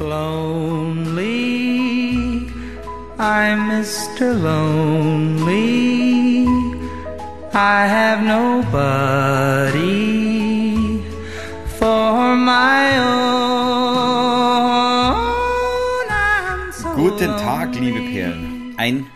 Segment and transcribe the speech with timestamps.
[0.00, 1.30] Lonely,
[3.16, 4.34] I'm Mr.
[4.42, 5.94] Lonely.
[7.52, 9.84] I have nobody
[11.78, 13.14] for my own.
[16.72, 18.74] So Guten Tag, liebe Perlen.
[18.76, 19.06] Ein,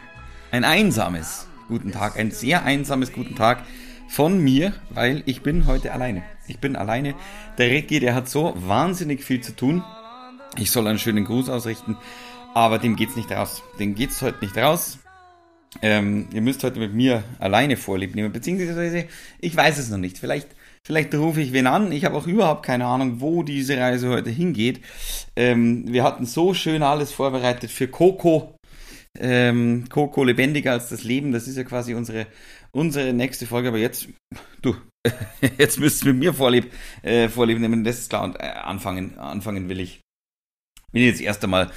[0.52, 3.64] ein einsames Guten Tag, ein sehr einsames Guten Tag
[4.08, 6.22] von mir, weil ich bin heute alleine.
[6.46, 7.16] Ich bin alleine.
[7.58, 9.82] Der Ricky, der hat so wahnsinnig viel zu tun.
[10.58, 11.96] Ich soll einen schönen Gruß ausrichten,
[12.52, 13.62] aber dem geht's nicht raus.
[13.78, 14.98] Dem geht's heute nicht raus.
[15.82, 19.06] Ähm, ihr müsst heute mit mir alleine Vorlieb nehmen, beziehungsweise
[19.38, 20.18] ich weiß es noch nicht.
[20.18, 20.48] Vielleicht,
[20.82, 21.92] vielleicht rufe ich wen an.
[21.92, 24.80] Ich habe auch überhaupt keine Ahnung, wo diese Reise heute hingeht.
[25.36, 28.56] Ähm, wir hatten so schön alles vorbereitet für Coco.
[29.16, 31.30] Ähm, Coco lebendiger als das Leben.
[31.30, 32.26] Das ist ja quasi unsere,
[32.72, 33.68] unsere nächste Folge.
[33.68, 34.08] Aber jetzt,
[34.62, 34.74] du,
[35.58, 36.72] jetzt müsst ihr mit mir Vorlieb,
[37.02, 37.84] äh, Vorlieb nehmen.
[37.84, 38.24] Das ist klar.
[38.24, 40.00] Und äh, anfangen, anfangen will ich.
[40.92, 41.70] Ich jetzt erst einmal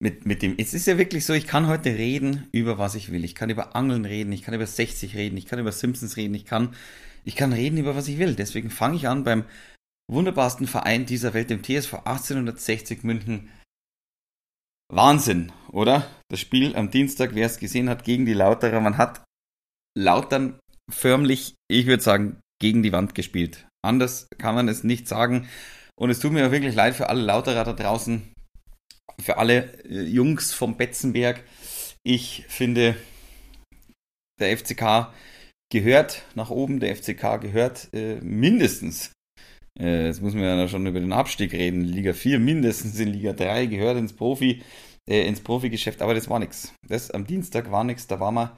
[0.00, 3.10] mit, mit dem, es ist ja wirklich so, ich kann heute reden über was ich
[3.10, 3.24] will.
[3.24, 6.34] Ich kann über Angeln reden, ich kann über 60 reden, ich kann über Simpsons reden,
[6.34, 6.74] ich kann,
[7.24, 8.34] ich kann reden über was ich will.
[8.34, 9.44] Deswegen fange ich an beim
[10.10, 13.50] wunderbarsten Verein dieser Welt, dem TSV 1860 München.
[14.90, 16.08] Wahnsinn, oder?
[16.30, 18.80] Das Spiel am Dienstag, wer es gesehen hat, gegen die Lauterer.
[18.80, 19.24] Man hat
[19.96, 20.58] Lautern
[20.90, 23.66] förmlich, ich würde sagen, gegen die Wand gespielt.
[23.84, 25.48] Anders kann man es nicht sagen.
[25.96, 28.32] Und es tut mir wirklich leid für alle Lauterer da draußen,
[29.20, 31.42] für alle äh, Jungs vom Betzenberg.
[32.02, 32.96] Ich finde,
[34.40, 35.12] der FCK
[35.70, 39.12] gehört nach oben, der FCK gehört äh, mindestens,
[39.78, 43.32] äh, jetzt muss man ja schon über den Abstieg reden, Liga 4 mindestens in Liga
[43.32, 44.62] 3, gehört ins Profi,
[45.08, 46.72] äh, ins Profigeschäft, aber das war nichts.
[46.86, 48.50] Das am Dienstag war nichts, da war man,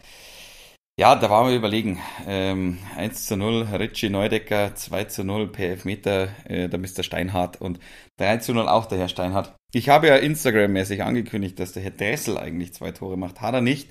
[1.01, 1.99] ja, da waren wir überlegen.
[2.27, 7.03] Ähm, 1 zu 0, Richie Neudecker, 2 zu 0 per Elfmeter, äh, der Mr.
[7.03, 7.81] Steinhardt und
[8.19, 9.57] 3 zu 0 auch der Herr Steinhardt.
[9.73, 13.41] Ich habe ja Instagram-mäßig angekündigt, dass der Herr Dressel eigentlich zwei Tore macht.
[13.41, 13.91] Hat er nicht,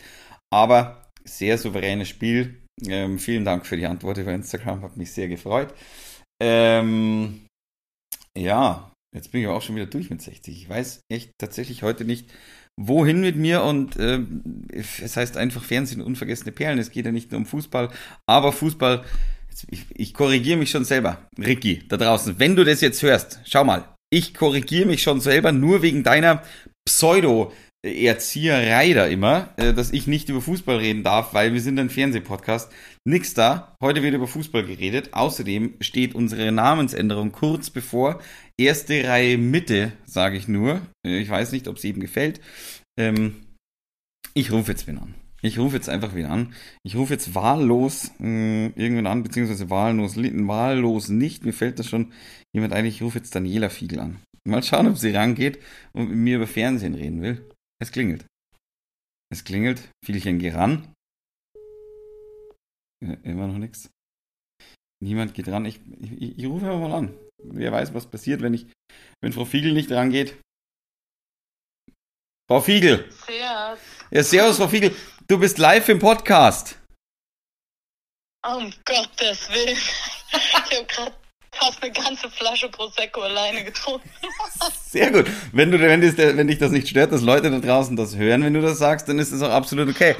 [0.53, 2.61] aber sehr souveränes Spiel.
[2.85, 5.73] Ähm, vielen Dank für die Antwort über Instagram, hat mich sehr gefreut.
[6.39, 7.47] Ähm,
[8.37, 10.55] ja, jetzt bin ich auch schon wieder durch mit 60.
[10.55, 12.31] Ich weiß echt tatsächlich heute nicht,
[12.79, 14.21] wohin mit mir und äh,
[14.71, 16.79] es heißt einfach Fernsehen unvergessene Perlen.
[16.79, 17.89] Es geht ja nicht nur um Fußball,
[18.25, 19.03] aber Fußball,
[19.69, 21.27] ich, ich korrigiere mich schon selber.
[21.37, 25.51] Ricky, da draußen, wenn du das jetzt hörst, schau mal, ich korrigiere mich schon selber
[25.51, 26.41] nur wegen deiner
[26.87, 27.51] Pseudo-
[27.81, 31.89] Erzieherei da immer, äh, dass ich nicht über Fußball reden darf, weil wir sind ein
[31.89, 32.69] Fernsehpodcast.
[33.05, 33.73] Nix da.
[33.81, 35.13] Heute wird über Fußball geredet.
[35.13, 38.19] Außerdem steht unsere Namensänderung kurz bevor.
[38.59, 40.81] Erste Reihe Mitte, sage ich nur.
[41.07, 42.41] Äh, ich weiß nicht, ob es eben gefällt.
[42.99, 43.35] Ähm,
[44.33, 45.15] ich rufe jetzt wen an.
[45.41, 46.53] Ich rufe jetzt einfach wieder an.
[46.83, 51.45] Ich rufe jetzt wahllos äh, irgendwann an, beziehungsweise wahllos, wahllos nicht.
[51.45, 52.11] Mir fällt das schon
[52.53, 52.85] jemand ein.
[52.85, 54.21] Ich rufe jetzt Daniela Fiegel an.
[54.45, 55.59] Mal schauen, ob sie rangeht
[55.93, 57.49] und mit mir über Fernsehen reden will.
[57.81, 58.25] Es klingelt.
[59.31, 59.89] Es klingelt.
[60.03, 60.93] Vielchen geh ran.
[63.01, 63.89] Ja, immer noch nichts.
[65.01, 65.63] Niemand geht ran.
[65.63, 67.28] Ich, ich, ich rufe aber mal an.
[67.43, 68.67] Wer weiß, was passiert, wenn ich,
[69.21, 70.35] wenn Frau Fiegel nicht rangeht.
[72.49, 73.09] Frau Fiegel.
[73.25, 73.79] Servus.
[74.11, 74.95] Ja, servus, Frau Fiegel.
[75.27, 76.77] Du bist live im Podcast.
[78.45, 79.77] Um Gottes Willen.
[80.31, 81.15] Ich habe gerade
[81.51, 84.09] fast eine ganze Flasche Prosecco alleine getrunken.
[84.85, 85.27] Sehr gut.
[85.51, 88.43] Wenn, du, wenn, dich, wenn dich das nicht stört, dass Leute da draußen das hören,
[88.43, 90.15] wenn du das sagst, dann ist das auch absolut okay.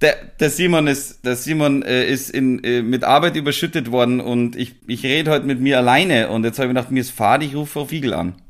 [0.00, 4.54] Der, der Simon ist, der Simon äh, ist in, äh, mit Arbeit überschüttet worden und
[4.54, 7.42] ich, ich rede heute mit mir alleine und jetzt habe ich gedacht, mir ist fad,
[7.42, 8.40] ich rufe Frau Fiegel an.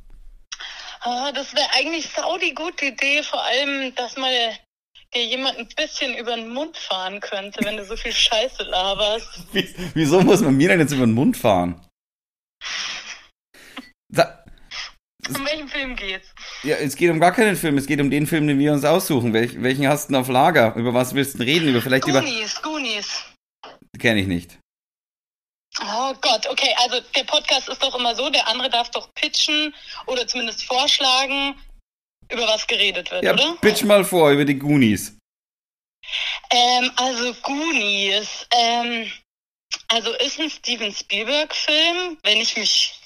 [1.00, 4.30] Ah, das wäre eigentlich sau die gute Idee, vor allem, dass mal
[5.14, 9.46] dir jemand ein bisschen über den Mund fahren könnte, wenn du so viel Scheiße laberst.
[9.52, 11.80] Wie, wieso muss man mir denn jetzt über den Mund fahren?
[14.10, 14.44] Da,
[15.28, 16.34] Um welchen Film geht's?
[16.62, 18.84] Ja, es geht um gar keinen Film, es geht um den Film, den wir uns
[18.84, 19.32] aussuchen.
[19.32, 20.74] Welch, welchen hast du denn auf Lager?
[20.76, 21.68] Über was willst du reden?
[21.68, 22.20] Über vielleicht über.
[22.20, 23.24] Goonies, Goonies.
[23.98, 24.58] Kenne ich nicht.
[25.80, 29.72] Oh Gott, okay, also der Podcast ist doch immer so, der andere darf doch pitchen
[30.06, 31.54] oder zumindest vorschlagen,
[32.32, 33.56] über was geredet wird, Ja, oder?
[33.60, 35.16] pitch mal vor über die Goonies.
[36.50, 39.10] Ähm, also Goonies, ähm,
[39.88, 42.97] also ist ein Steven Spielberg-Film, wenn ich mich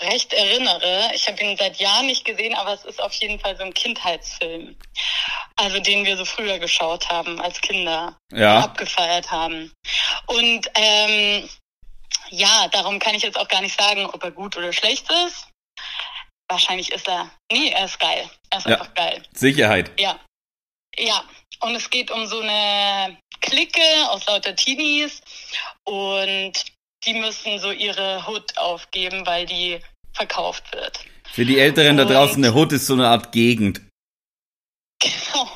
[0.00, 1.10] recht erinnere.
[1.14, 3.74] Ich habe ihn seit Jahren nicht gesehen, aber es ist auf jeden Fall so ein
[3.74, 4.76] Kindheitsfilm.
[5.56, 8.60] Also den wir so früher geschaut haben als Kinder Ja.
[8.60, 9.72] abgefeiert haben.
[10.26, 11.48] Und ähm,
[12.30, 15.48] ja, darum kann ich jetzt auch gar nicht sagen, ob er gut oder schlecht ist.
[16.48, 17.30] Wahrscheinlich ist er.
[17.52, 18.28] Nee, er ist geil.
[18.50, 18.76] Er ist Ja.
[18.80, 19.22] einfach geil.
[19.34, 19.90] Sicherheit.
[20.00, 20.18] Ja.
[20.96, 21.22] Ja.
[21.60, 25.20] Und es geht um so eine Clique aus lauter Teenies
[25.84, 26.52] und
[27.06, 29.80] die müssen so ihre Hood aufgeben, weil die
[30.12, 31.04] verkauft wird.
[31.32, 33.80] Für die Älteren da Und- draußen, eine Hood ist so eine Art Gegend.
[35.02, 35.44] Genau.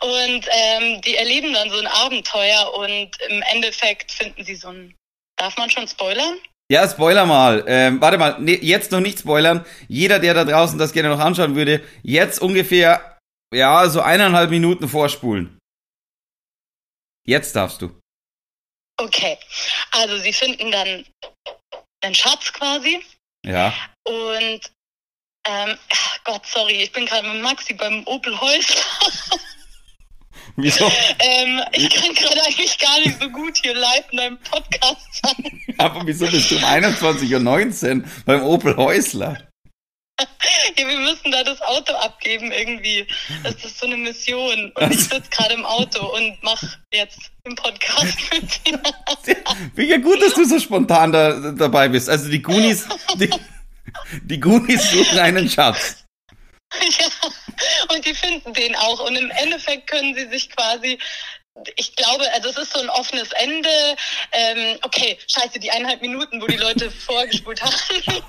[0.00, 4.94] Und ähm, die erleben dann so ein Abenteuer und im Endeffekt finden sie so ein.
[5.36, 6.38] Darf man schon spoilern?
[6.70, 7.64] Ja, Spoiler mal.
[7.68, 9.64] Ähm, warte mal, nee, jetzt noch nicht spoilern.
[9.88, 13.18] Jeder, der da draußen das gerne noch anschauen würde, jetzt ungefähr,
[13.54, 15.58] ja, so eineinhalb Minuten vorspulen.
[17.26, 17.96] Jetzt darfst du.
[19.02, 19.38] Okay.
[19.92, 21.04] Also sie finden dann
[22.02, 23.04] einen Schatz quasi
[23.44, 23.72] Ja.
[24.04, 24.60] und
[25.44, 28.82] ähm, ach Gott, sorry, ich bin gerade mit Maxi beim Opel Häusler.
[30.56, 30.90] Wieso?
[31.18, 35.62] ähm, ich kann gerade eigentlich gar nicht so gut hier live in deinem Podcast sein.
[35.78, 39.48] Aber wieso bist du um 21.19 Uhr beim Opel Häusler?
[40.78, 43.06] Ja, wir müssen da das Auto abgeben irgendwie.
[43.42, 44.72] Das ist so eine Mission.
[44.74, 48.80] Und ich sitze gerade im Auto und mache jetzt den Podcast mit dir.
[49.76, 52.08] Ich ja gut, dass du so spontan da, dabei bist.
[52.08, 52.86] Also die Goonies,
[53.16, 53.30] die,
[54.22, 55.96] die Goonies suchen einen Schatz.
[56.98, 59.06] Ja, und die finden den auch.
[59.06, 60.98] Und im Endeffekt können sie sich quasi,
[61.76, 63.68] ich glaube, also es ist so ein offenes Ende.
[64.32, 67.74] Ähm, okay, scheiße, die eineinhalb Minuten, wo die Leute vorgespult haben,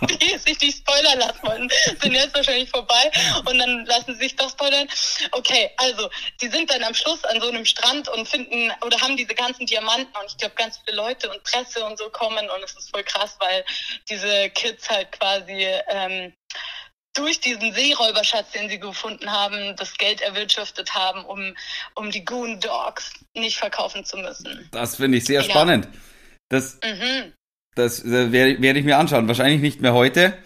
[0.22, 1.70] die sich nicht spoilern lassen wollten,
[2.02, 3.12] sind jetzt wahrscheinlich vorbei.
[3.46, 4.88] Und dann lassen sie sich doch spoilern.
[5.32, 6.10] Okay, also,
[6.42, 9.66] die sind dann am Schluss an so einem Strand und finden oder haben diese ganzen
[9.66, 12.90] Diamanten und ich glaube, ganz viele Leute und Presse und so kommen und es ist
[12.92, 13.64] voll krass, weil
[14.10, 16.34] diese Kids halt quasi ähm,
[17.14, 21.56] durch diesen Seeräuberschatz, den sie gefunden haben, das Geld erwirtschaftet haben, um,
[21.96, 24.68] um die Goon Dogs nicht verkaufen zu müssen.
[24.72, 25.50] Das finde ich sehr Ja.
[25.50, 25.88] spannend.
[26.50, 27.34] Das, Mhm.
[27.76, 29.28] das äh, werde werd ich mir anschauen.
[29.28, 30.38] Wahrscheinlich nicht mehr heute,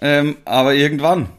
[0.00, 1.30] ähm, aber irgendwann.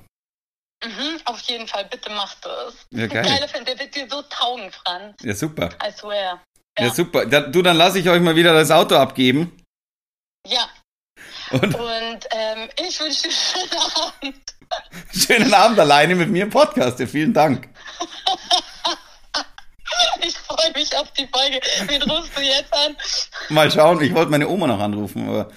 [0.84, 2.76] Mhm, auf jeden Fall, bitte mach das.
[2.92, 3.24] Ja, geil.
[3.26, 5.16] Geiler Film, der wird dir so taugen, Franz.
[5.24, 5.70] Ja, super.
[5.84, 6.44] I swear.
[6.78, 6.94] Ja, Ja.
[6.94, 7.26] super.
[7.26, 9.60] Da, du, dann lasse ich euch mal wieder das Auto abgeben.
[10.46, 10.70] Ja,
[11.50, 14.57] Und und ähm, ich wünsche dir einen schönen Abend.
[15.14, 17.00] Schönen Abend alleine mit mir im Podcast.
[17.00, 17.68] Ja, vielen Dank.
[20.22, 21.60] Ich freue mich auf die Folge.
[21.88, 22.96] Wen rufst du jetzt an?
[23.50, 24.02] Mal schauen.
[24.02, 25.50] Ich wollte meine Oma noch anrufen, aber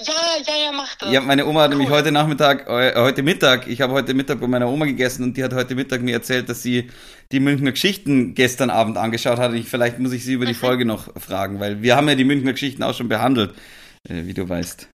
[0.00, 0.12] Ja,
[0.46, 1.10] ja, ja, mach das.
[1.10, 1.96] ja, meine Oma hat nämlich Cool.
[1.96, 5.42] heute Nachmittag, äh, heute Mittag, ich habe heute Mittag bei meiner Oma gegessen und die
[5.42, 6.90] hat heute Mittag mir erzählt, dass sie
[7.32, 9.52] die Münchner Geschichten gestern Abend angeschaut hat.
[9.54, 12.24] Ich, vielleicht muss ich sie über die Folge noch fragen, weil wir haben ja die
[12.24, 13.54] Münchner Geschichten auch schon behandelt,
[14.08, 14.88] äh, wie du weißt.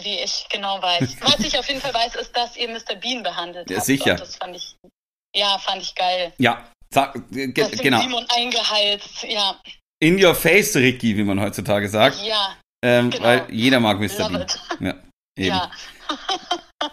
[0.00, 1.16] Wie ich genau weiß.
[1.20, 2.94] Was ich auf jeden Fall weiß, ist, dass ihr Mr.
[2.96, 3.86] Bean behandelt Ja, habt.
[3.86, 4.12] sicher.
[4.12, 4.76] Und das fand ich,
[5.34, 6.32] ja, fand ich geil.
[6.38, 8.00] Ja, sag, ge genau.
[8.00, 9.60] Simon eingeheizt, ja,
[10.00, 12.22] In your face, Ricky, wie man heutzutage sagt.
[12.22, 13.24] ja, Ähm, genau.
[13.24, 14.28] Weil jeder mag Mr.
[14.30, 14.42] love Bean.
[14.42, 14.60] it.
[14.80, 14.94] Ja,
[15.36, 15.56] eben.
[15.56, 15.70] Ja.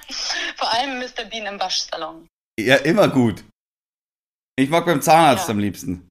[0.57, 1.25] Vor allem Mr.
[1.29, 2.27] Bean im Waschsalon.
[2.59, 3.43] Ja, immer gut.
[4.57, 5.51] Ich mag beim Zahnarzt Ja.
[5.53, 6.07] am liebsten.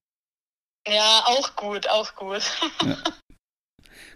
[0.87, 2.43] Ja, auch gut, auch gut.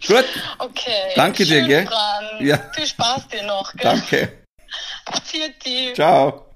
[0.06, 0.24] Gut,
[0.58, 1.12] Okay.
[1.14, 1.86] Danke dir, Schön, gell?
[1.86, 2.46] Fran.
[2.46, 2.70] Ja.
[2.74, 3.82] Viel Spaß dir noch, gell?
[3.82, 4.32] danke.
[5.24, 5.94] Vierte.
[5.94, 6.46] Ciao.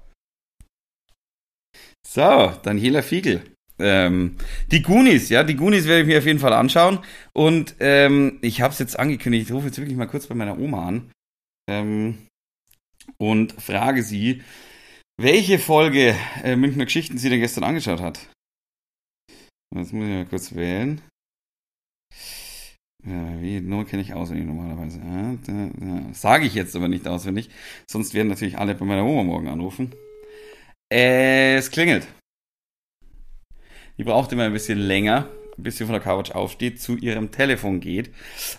[2.07, 3.51] So, Daniela Fiegel.
[3.77, 4.37] Ähm,
[4.71, 6.99] die Goonies, ja, die Goonies werde ich mir auf jeden Fall anschauen.
[7.33, 10.57] Und ähm, ich habe es jetzt angekündigt, ich rufe jetzt wirklich mal kurz bei meiner
[10.57, 11.11] Oma an
[11.69, 12.27] ähm,
[13.17, 14.43] und frage sie,
[15.17, 18.19] welche Folge äh, Münchner Geschichten sie denn gestern angeschaut hat.
[19.75, 21.01] Jetzt muss ich mal kurz wählen.
[23.05, 24.99] Ja, wie Nummer kenne ich auswendig normalerweise.
[24.99, 26.13] Ja, da, da.
[26.13, 27.49] Sage ich jetzt aber nicht auswendig,
[27.89, 29.93] sonst werden natürlich alle bei meiner Oma morgen anrufen.
[30.89, 32.07] Es klingelt.
[33.97, 37.79] Die braucht immer ein bisschen länger, bis sie von der Couch aufsteht, zu ihrem Telefon
[37.79, 38.11] geht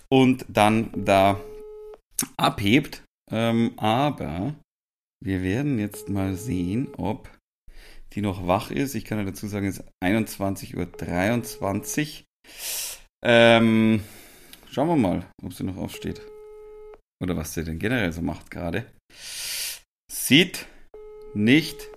[0.08, 1.40] und dann da
[2.36, 3.02] abhebt.
[3.30, 4.54] Ähm, aber
[5.22, 7.28] wir werden jetzt mal sehen, ob
[8.12, 8.94] die noch wach ist.
[8.94, 12.24] Ich kann ja dazu sagen, es ist 21.23 Uhr.
[13.24, 14.02] Ähm,
[14.76, 16.20] schauen wir mal, ob sie noch aufsteht.
[17.22, 18.84] Oder was sie denn generell so macht gerade.
[20.12, 20.66] Sieht
[21.32, 21.88] nicht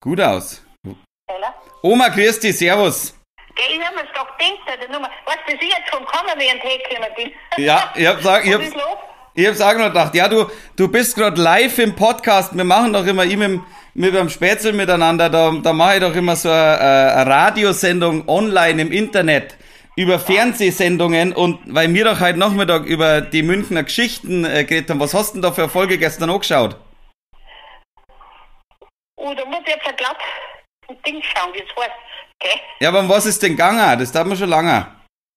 [0.00, 0.62] gut aus.
[0.86, 1.54] Oder?
[1.82, 3.14] Oma Christi, Servus.
[3.56, 5.10] Gell, ich hab mir's doch gedacht, die Nummer.
[5.26, 7.64] Was bis ich jetzt vom Kommen während hergekommen bin.
[7.64, 8.98] Ja, ich hab, sag, ich Was hab, ist los?
[9.34, 10.14] ich hab's auch noch gedacht.
[10.14, 12.56] Ja, du, du bist gerade live im Podcast.
[12.56, 13.60] Wir machen doch immer ich mit,
[13.94, 15.30] mit beim Spätzle miteinander.
[15.30, 19.56] Da, da mache ich doch immer so eine, eine Radiosendung online im Internet
[19.98, 25.00] über Fernsehsendungen und weil wir doch heute Nachmittag über die Münchner Geschichten äh, geredet haben,
[25.00, 26.76] was hast du denn da für eine Folge gestern angeschaut?
[29.16, 30.16] Oh, da muss ich jetzt glatt
[30.88, 31.90] ein Ding schauen, wie es heißt.
[32.38, 32.60] Gell?
[32.78, 33.98] Ja, aber um was ist denn gegangen?
[33.98, 34.86] Das tat mir schon lange.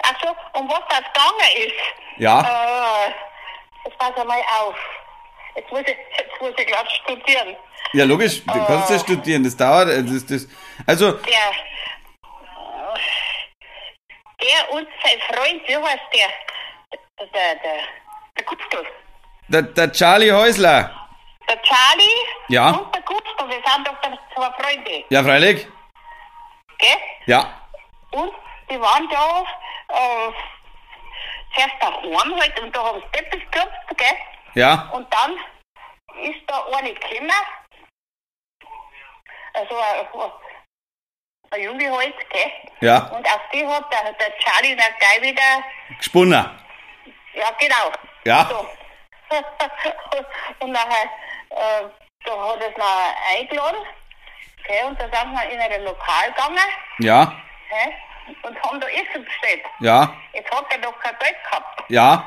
[0.03, 2.22] Ach so, um was das gegangen ist.
[2.22, 3.10] Ja, Äh,
[3.89, 4.75] jetzt pass einmal auf.
[5.56, 5.88] Jetzt muss ich,
[6.20, 7.56] jetzt muss ich glatt studieren.
[7.94, 10.48] ja logisch, du kannst ja studieren, das dauert, äh, das, das,
[10.86, 11.51] also, Der,
[14.41, 16.29] der und sein Freund, wie heißt der?
[17.33, 17.79] Der, der,
[18.38, 18.86] der Gustl.
[19.48, 20.98] Der, der Charlie Häusler.
[21.48, 22.69] Der Charlie Ja.
[22.71, 25.67] und der Gustav, wir sind doch dann zwei Freunde, Ja, freilich.
[26.77, 26.98] gell?
[27.25, 27.62] Ja.
[28.12, 28.33] Und
[28.69, 29.45] die waren da,
[29.89, 30.31] äh,
[31.53, 34.17] zuerst daheim halt, und da haben sie Teppich geklopft, gell?
[34.55, 34.89] Ja.
[34.93, 35.33] Und dann
[36.24, 37.31] ist da eine gekommen,
[39.53, 39.75] also
[41.51, 42.51] ein, Junge halt, gell?
[42.81, 42.98] Ja.
[43.15, 45.63] Und auf die hat der, der Charlie dann gleich wieder,
[45.98, 46.50] Gesponnen.
[47.34, 47.91] ja genau.
[48.25, 48.48] Ja.
[48.50, 48.67] So.
[50.60, 51.10] und nachher,
[51.50, 51.84] äh,
[52.25, 53.86] da hat es noch eingeladen,
[54.67, 54.86] gell?
[54.86, 56.58] Und da sind wir in ein Lokal gegangen,
[57.00, 57.34] Ja.
[57.70, 57.93] gell?
[58.43, 59.63] Und haben da Essen bestellt.
[59.79, 60.13] Ja.
[60.34, 61.84] Jetzt hat er noch kein Geld gehabt.
[61.89, 62.24] Ja.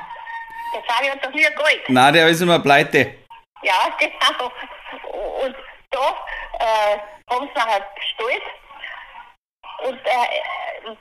[0.75, 1.83] Der Charlie hat doch nie Geld.
[1.89, 3.15] Na, der ist immer pleite.
[3.63, 4.51] Ja, genau.
[5.45, 5.57] Und
[5.91, 6.01] da
[6.59, 6.99] äh,
[7.31, 8.43] haben sie nachher bestellt.
[9.87, 10.95] Und äh,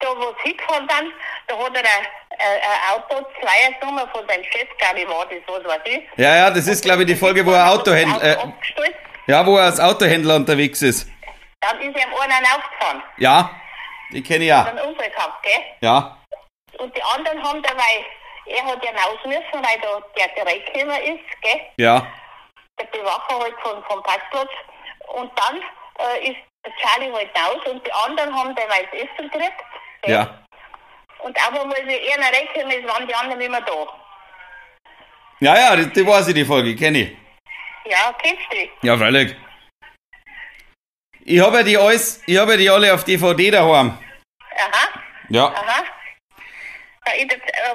[0.00, 1.12] da, wo sie hingefahren sind,
[1.46, 2.06] da hat er ein,
[2.38, 6.02] ein, Auto, Zweiersnummer von seinem Chef, glaube ich, war das, was weiß ich.
[6.16, 8.92] Ja, ja, das ist, glaube ich, die Folge, wo er Autohändler, Auto äh,
[9.26, 11.08] ja, wo er als Autohändler unterwegs ist.
[11.60, 13.02] Dann ist er am einen aufgefahren.
[13.16, 13.50] Ja.
[14.10, 14.64] Die kenne ich ja.
[14.64, 15.64] Einen Unfall gehabt, gell?
[15.80, 16.18] Ja.
[16.78, 18.04] Und die anderen haben dabei,
[18.46, 21.60] er hat ja raus müssen, weil da der reingekommen ist, gell?
[21.78, 22.06] Ja.
[22.78, 24.50] der Bewacher halt vom, vom Parkplatz.
[25.14, 25.62] Und dann
[26.06, 29.64] äh, ist der Charlie halt raus und die anderen haben das Essen gekriegt.
[30.02, 30.14] gell?
[30.14, 30.38] Ja.
[31.20, 33.86] Und auch wenn sie einer rechnen ist, waren die anderen mehr da.
[35.40, 37.16] Ja, ja, die, die weiß ich, die Folge, kenne ich.
[37.90, 38.70] Ja, kennst du die?
[38.82, 39.34] Ja, freilich.
[41.26, 43.98] Ich habe ja die alles, ich habe ja die alle auf DVD daheim.
[44.56, 44.88] Aha,
[45.30, 45.46] Ja.
[45.46, 45.84] aha.
[47.18, 47.74] In, der, äh,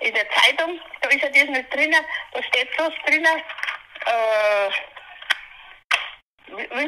[0.00, 3.42] in der Zeitung, da ist ja das nicht drinnen, da steht bloß drinnen,
[4.06, 4.70] äh,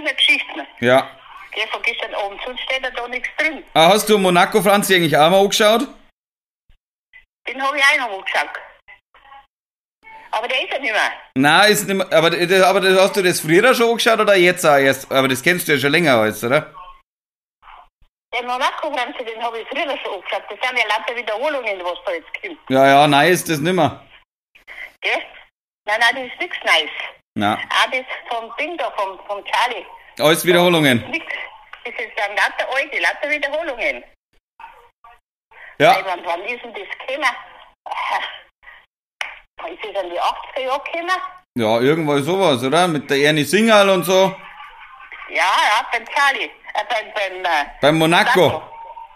[0.02, 0.66] Münchner Geschichten.
[0.80, 1.10] Ja.
[1.52, 3.62] Gell, von gestern Abend, sonst steht da nichts drin.
[3.74, 5.86] Ah, hast du Monaco Franzi eigentlich auch mal angeschaut?
[7.46, 8.50] Den habe ich auch noch angeschaut.
[10.30, 11.12] Aber der ist ja nicht mehr.
[11.36, 14.34] Nein, ist nicht mehr, aber, das- aber das, hast du das früher schon angeschaut oder
[14.34, 15.10] jetzt auch erst?
[15.12, 16.74] Aber das kennst du ja schon länger als, oder?
[18.34, 20.42] Den Monaco-Franzi, den habe ich früher schon angeschaut.
[20.48, 22.58] Das sind ja lauter Wiederholungen, was da jetzt kommt.
[22.70, 24.06] Ja, ja, nein, ist das nimmer.
[25.02, 25.22] Gell?
[25.86, 26.90] Nein, nein, das ist nichts Neues.
[27.34, 29.86] Na, Auch das vom Ding da, vom, vom Charlie.
[30.18, 31.02] alles Wiederholungen.
[31.10, 31.24] Nix.
[31.84, 34.04] Das ist dann lauter alte, lauter Wiederholungen.
[35.78, 37.28] Ja, Weil wann, wann ist denn das gekommen?
[37.88, 41.10] Äh, Ist das in die 80er Jahre gekommen?
[41.54, 42.86] ja, irgendwo sowas, oder?
[42.88, 44.34] Mit der Ernie Singal und so.
[45.30, 45.36] Ja,
[45.68, 46.44] ja, beim Charlie.
[46.74, 48.62] Äh, beim, beim, äh, Beim Monaco.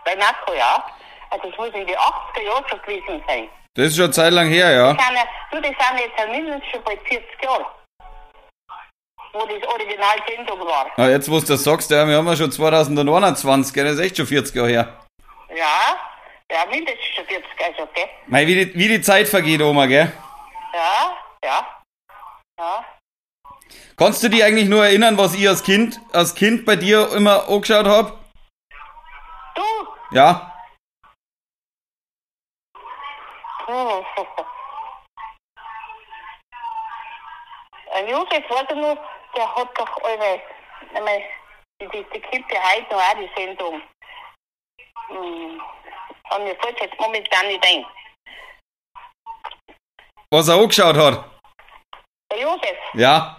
[0.04, 0.84] Bei Monaco, ja.
[1.30, 3.48] Also das muss in die 80er Jahre schon gewesen sein.
[3.74, 4.88] Das ist schon Zeit lang her, ja.
[4.88, 5.00] Sind
[5.52, 7.66] du, die sind jetzt mindestens schon bei 40 Jahren.
[9.38, 10.90] Wo das Original Sendung war.
[10.96, 13.84] Ah, jetzt, wo du das sagst, ja, wir haben ja schon 2021, gell?
[13.84, 15.06] Das ist echt schon 40 Jahre her.
[15.54, 15.98] Ja,
[16.50, 18.08] ja, mindestens schon 40, also, gell?
[18.28, 20.10] Mei, wie die, wie die Zeit vergeht, Oma, gell?
[20.72, 21.66] Ja, ja,
[22.58, 22.84] ja.
[23.98, 27.46] Kannst du dich eigentlich nur erinnern, was ich als Kind, als Kind bei dir immer
[27.46, 28.18] angeschaut hab?
[29.54, 29.62] Du,
[30.12, 30.50] Ja?
[33.66, 34.04] hm.
[37.96, 38.98] Ein Josef, ich noch,
[39.36, 40.40] der hat doch alle,
[40.94, 41.22] einmal,
[41.80, 43.82] die, die, gibt ja heute noch auch die Sendung.
[45.08, 45.60] Hm.
[46.28, 47.86] Kann mir fällt jetzt momentan nicht ein.
[50.30, 51.24] Was er angeschaut hat?
[52.32, 53.36] Der Josef, Ja.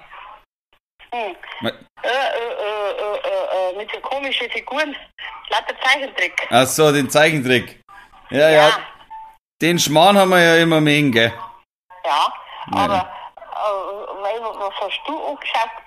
[1.11, 1.35] hm.
[1.61, 4.95] Äh, äh, äh, äh, äh, äh, mit so komischen Figuren,
[5.49, 6.47] lauter Zeichentrick.
[6.51, 7.81] Ach so, den Zeichentrick.
[8.29, 8.69] Ja, ja.
[9.61, 11.33] Den Schmarrn haben wir ja immer mehr, gell?
[12.05, 12.31] Ja,
[12.71, 13.09] aber
[13.51, 15.86] äh, weil, was hast du angeschaut?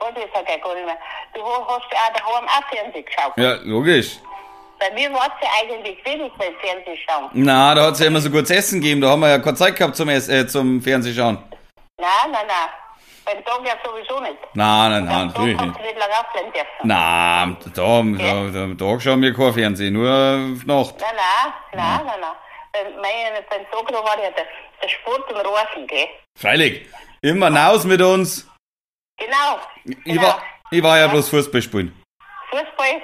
[0.00, 0.98] Weiß ich gar nicht mehr.
[1.34, 3.32] Du hast ja auch daheim auch Fernsehen geschaut.
[3.36, 4.18] Ja, logisch.
[4.78, 7.28] Bei mir war es ja eigentlich wenig beim Fernsehen schauen.
[7.32, 9.74] Na, da hat's ja immer so gutes Essen gegeben, da haben wir ja keine Zeit
[9.76, 11.36] gehabt zum, Ess- äh, zum Fernsehschauen.
[11.98, 12.68] Nein, nein, nein.
[13.24, 14.36] Beim Tag ja sowieso nicht.
[14.54, 15.80] Nein, nein, nein, Tag natürlich nicht.
[15.82, 16.68] nicht lange aufbleiben dürfen.
[16.84, 18.02] Na, da,
[18.54, 20.94] da, da, da schauen wir kein Fernsehen, nur auf Nacht.
[21.00, 22.30] Nein, nein, nein, nein, nein.
[22.72, 24.44] Beim, mein, beim Tag war ja der,
[24.82, 26.06] der Sport und Rasen, gell?
[26.36, 26.86] Freilich.
[27.20, 28.48] Immer raus mit uns.
[29.18, 29.60] Genau.
[29.84, 30.22] Ich genau.
[30.22, 32.02] war, ich war ja bloß Fußball spielen.
[32.50, 33.02] Fußball,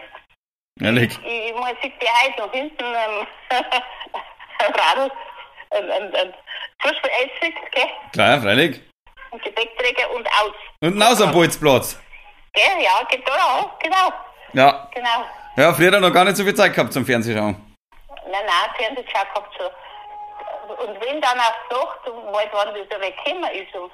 [0.81, 1.19] Ehrlich.
[1.25, 3.27] Ich, ich muss sich die heute noch hinten ähm,
[4.61, 5.11] Radl
[5.71, 6.35] ein, ein, ein
[6.81, 7.89] Fußball-Essig, gell?
[8.13, 8.81] Klar, freilich.
[9.31, 10.53] Und Gepäckträger und aus.
[10.81, 12.01] Und raus am Bolzplatz.
[12.53, 12.83] Gell?
[12.83, 14.13] Ja, geht da auch, genau.
[14.53, 14.89] Ja.
[14.95, 15.25] Genau.
[15.57, 17.55] Ja, früher hat er noch gar nicht so viel Zeit gehabt zum Fernsehschauen.
[18.31, 19.65] Nein, nein, Fernsehschau gehabt so.
[20.85, 23.91] Und wenn dann auf die Nacht, um halt, wann das weggekommen ist, um,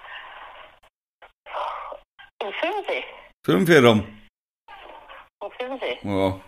[2.42, 3.04] um 5
[3.46, 4.18] Fünf herum.
[5.42, 6.40] um 5 Ja.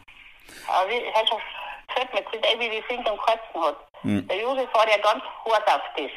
[0.68, 1.40] Aber wie, also
[1.88, 3.76] gefällt mir gut, wie die Finger am Katzen hat.
[4.02, 4.26] Hm.
[4.28, 6.10] Der Josef war ja ganz hart auf das.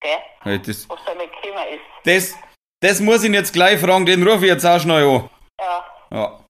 [0.00, 0.18] Gell?
[0.42, 1.82] Hey, Das, Was da mit gekommen ist.
[2.04, 2.36] das,
[2.80, 5.30] das muss ich ihn jetzt gleich fragen, den rufe ich jetzt auch schnell an.
[5.60, 5.84] Ja.
[6.10, 6.40] Ja.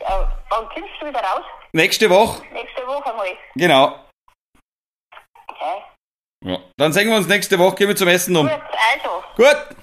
[0.00, 0.32] ja.
[0.50, 1.44] Wann kommst du wieder raus?
[1.72, 3.26] Nächste Woche, Nächste Woche mal.
[3.56, 3.98] genau.
[5.48, 5.82] Okay.
[6.44, 6.58] Ja.
[6.76, 8.46] Dann sehen wir uns nächste Woche, gehen wir zum Essen um.
[8.48, 8.60] Gut,
[8.92, 9.76] also, Gut.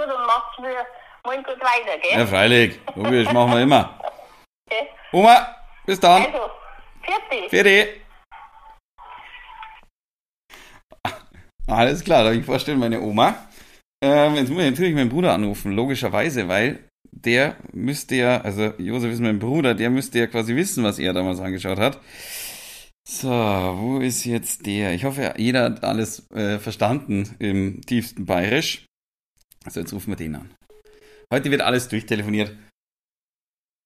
[0.00, 0.86] Gut und macht's mir
[1.24, 2.18] morgen gut weiter, gell?
[2.18, 2.80] Ja, freilich.
[2.94, 3.98] Logisch, machen wir immer.
[4.72, 4.86] Okay.
[5.10, 6.26] Oma, bis dann.
[6.26, 6.48] Also,
[7.02, 7.50] fertig.
[7.50, 8.02] Fertig.
[11.66, 13.34] Alles klar, darf ich vorstellen, meine Oma.
[14.00, 19.10] Ähm, jetzt muss ich natürlich meinen Bruder anrufen, logischerweise, weil der müsste ja, also Josef
[19.10, 21.98] ist mein Bruder, der müsste ja quasi wissen, was er damals angeschaut hat.
[23.08, 24.94] So, wo ist jetzt der?
[24.94, 28.86] Ich hoffe, jeder hat alles äh, verstanden im tiefsten Bayerisch.
[29.64, 30.54] Also jetzt rufen wir den an.
[31.32, 32.56] Heute wird alles durchtelefoniert.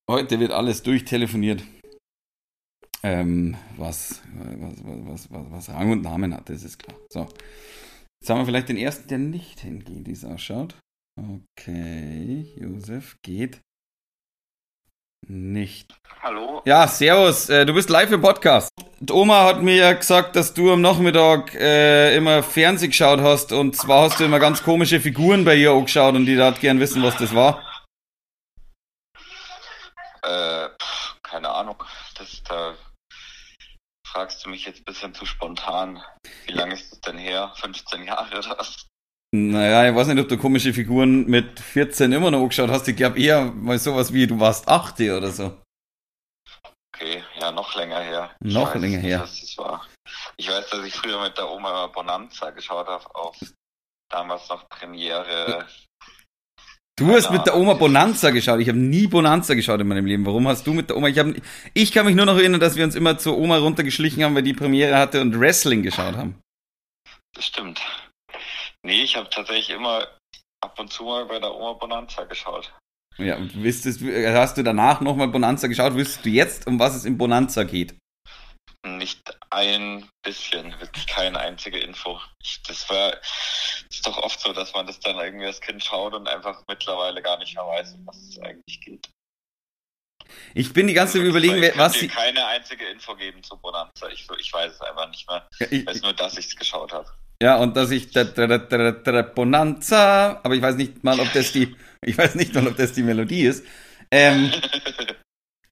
[0.09, 1.63] Heute wird alles durchtelefoniert
[3.05, 6.99] ähm, was, was, was, was, was Rang und Namen hat, das ist klar.
[7.13, 7.29] So.
[8.19, 10.75] Jetzt haben wir vielleicht den ersten, der nicht hingeht, wie es ausschaut.
[11.21, 13.61] Okay, Josef geht
[15.29, 15.95] nicht.
[16.23, 16.63] Hallo?
[16.65, 18.71] Ja, servus, äh, du bist live im Podcast.
[19.07, 23.53] Die Oma hat mir ja gesagt, dass du am Nachmittag äh, immer Fernseh geschaut hast
[23.53, 26.81] und zwar hast du immer ganz komische Figuren bei ihr angeschaut und die hat gern
[26.81, 27.63] wissen, was das war.
[30.23, 31.83] Äh, pff, keine Ahnung.
[32.17, 32.75] Das, da
[34.07, 36.03] fragst du mich jetzt ein bisschen zu spontan.
[36.47, 37.53] Wie lange ist das denn her?
[37.57, 38.87] 15 Jahre oder was?
[39.35, 42.89] Naja, ich weiß nicht, ob du komische Figuren mit 14 immer noch angeschaut hast.
[42.89, 45.64] Ich glaube eher mal sowas wie du warst 8 oder so.
[47.05, 48.31] Okay, ja, noch länger her.
[48.41, 49.21] Noch länger nicht, her.
[49.21, 49.87] Was das war.
[50.39, 53.37] Ich weiß, dass ich früher mit der Oma immer Bonanza geschaut habe, auf
[54.11, 55.67] damals noch Premiere.
[56.97, 57.57] Du hast mit der.
[57.57, 58.61] Oma Bonanza geschaut.
[58.61, 60.25] Ich habe nie Bonanza geschaut in meinem Leben.
[60.25, 61.09] Warum hast du mit der Oma?
[61.09, 61.27] Ich, hab,
[61.75, 64.43] ich kann mich nur noch erinnern, dass wir uns immer zur Oma runtergeschlichen haben, weil
[64.43, 66.41] die Premiere hatte und Wrestling geschaut haben.
[67.35, 67.83] Das stimmt.
[68.83, 70.09] Nee, ich habe tatsächlich immer
[70.63, 72.73] ab und zu mal bei der Oma Bonanza geschaut.
[73.19, 75.95] Ja, und wüsstest, hast du danach nochmal Bonanza geschaut?
[75.95, 77.95] Wüsstest du jetzt, um was es in Bonanza geht?
[78.85, 82.21] Nicht ein bisschen, wirklich keine einzige Info.
[82.43, 83.15] Ich, das war,
[83.89, 87.23] ist doch oft so, dass man das dann irgendwie als Kind schaut und einfach mittlerweile
[87.23, 89.09] gar nicht mehr weiß, um was es eigentlich geht.
[90.55, 94.09] Ich bin die ganze Zeit überlegen, ich was dir keine einzige Info geben zu Bonanza.
[94.09, 95.47] Ich, ich weiß es einfach nicht mehr.
[95.71, 97.09] Ich weiß nur, dass ich es geschaut habe.
[97.43, 101.19] ja, und dass ich da, da, da, da, da, Bonanza, aber ich weiß nicht mal,
[101.21, 101.75] ob das die,
[102.05, 103.65] ich weiß nicht mal, ob das die Melodie ist.
[104.11, 104.53] Ähm,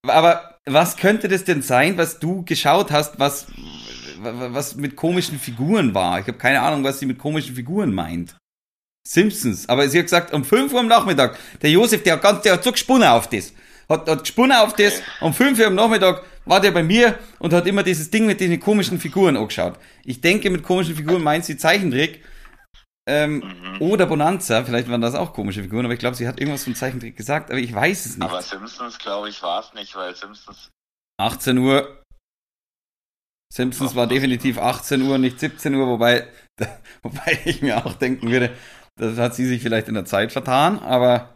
[0.06, 3.46] aber was könnte das denn sein, was du geschaut hast, was,
[4.18, 6.20] was mit komischen Figuren war?
[6.20, 8.36] Ich habe keine Ahnung, was sie mit komischen Figuren meint.
[9.06, 12.42] Simpsons, aber sie hat gesagt, um 5 Uhr am Nachmittag, der Josef, der hat ganz,
[12.42, 13.52] der hat so gesponnen auf das.
[13.88, 17.52] Hat, hat gesponnen auf das, um 5 Uhr am Nachmittag war der bei mir und
[17.52, 19.74] hat immer dieses Ding mit diesen komischen Figuren angeschaut.
[20.04, 22.22] Ich denke, mit komischen Figuren meint sie Zeichentrick.
[23.08, 23.80] Ähm, Mhm.
[23.82, 26.74] oder Bonanza, vielleicht waren das auch komische Figuren, aber ich glaube, sie hat irgendwas von
[26.76, 28.28] Zeichentrick gesagt, aber ich weiß es nicht.
[28.28, 30.70] Aber Simpsons, glaube ich, war es nicht, weil Simpsons
[31.20, 32.02] 18 Uhr.
[33.52, 36.28] Simpsons war definitiv 18 Uhr, nicht 17 Uhr, wobei,
[37.02, 38.56] wobei ich mir auch denken würde,
[38.96, 41.34] das hat sie sich vielleicht in der Zeit vertan, aber,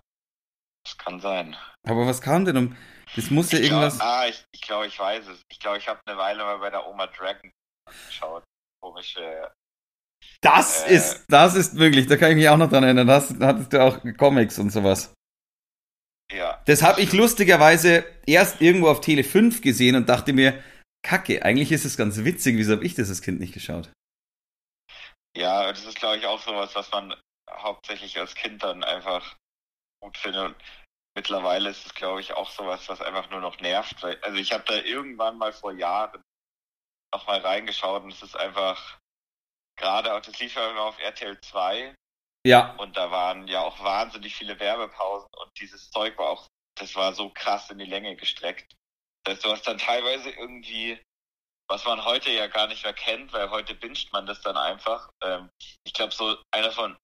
[0.85, 1.57] das kann sein.
[1.87, 2.77] aber was kam denn um?
[3.17, 4.01] Das muss ja Ich glaub- irgendwas.
[4.01, 5.43] ah, ich, ich glaube, ich weiß es.
[5.49, 7.51] Ich glaube, ich habe eine Weile mal bei der Oma Dragon
[8.09, 8.45] geschaut.
[8.83, 9.51] Komische.
[10.47, 13.07] Das äh, ist, das ist möglich, da kann ich mich auch noch dran erinnern.
[13.07, 15.13] Da hast- da hattest du auch Comics und sowas.
[16.33, 20.63] Ja, Das habe ich lustigerweise erst irgendwo auf Tele 5 gesehen und dachte mir,
[21.03, 23.91] Kacke, eigentlich ist es ganz witzig, wieso habe ich das als Kind nicht geschaut?
[25.37, 27.15] ja, das ist, glaube ich, auch sowas, was man
[27.51, 29.37] hauptsächlich als Kind dann einfach
[30.03, 30.47] gut findet.
[30.47, 30.57] Und
[31.15, 34.03] mittlerweile ist es, glaube ich, auch sowas, was einfach nur noch nervt.
[34.03, 36.23] Also ich habe da irgendwann mal vor Jahren
[37.15, 38.99] noch mal reingeschaut und es ist einfach
[39.77, 41.95] gerade auch, das lief ja immer auf RTL 2
[42.47, 46.47] Ja, und da waren ja auch wahnsinnig viele Werbepausen und dieses Zeug war auch,
[46.79, 48.75] das war so krass in die Länge gestreckt.
[49.25, 51.01] Das heißt, du hast dann teilweise irgendwie,
[51.69, 55.11] was man heute ja gar nicht mehr kennt, weil heute binscht man das dann einfach.
[55.23, 55.51] Ähm,
[55.85, 56.97] ich glaube, so einer von,